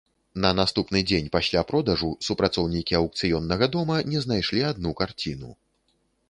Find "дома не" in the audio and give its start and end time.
3.77-4.19